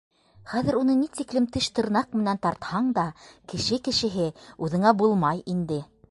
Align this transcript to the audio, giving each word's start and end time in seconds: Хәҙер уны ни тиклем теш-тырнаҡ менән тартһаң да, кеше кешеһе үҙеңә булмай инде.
Хәҙер 0.51 0.75
уны 0.77 0.93
ни 1.01 1.03
тиклем 1.17 1.43
теш-тырнаҡ 1.57 2.15
менән 2.21 2.39
тартһаң 2.45 2.87
да, 2.95 3.03
кеше 3.53 3.79
кешеһе 3.89 4.25
үҙеңә 4.69 4.95
булмай 5.03 5.45
инде. 5.57 5.79